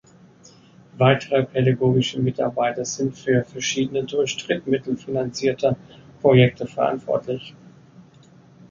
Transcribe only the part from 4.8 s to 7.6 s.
finanzierte Projekte verantwortlich.